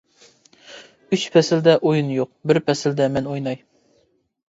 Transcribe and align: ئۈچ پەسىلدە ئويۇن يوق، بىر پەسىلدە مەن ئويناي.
ئۈچ 1.17 1.27
پەسىلدە 1.35 1.77
ئويۇن 1.91 2.11
يوق، 2.17 2.35
بىر 2.53 2.63
پەسىلدە 2.71 3.15
مەن 3.19 3.33
ئويناي. 3.33 3.65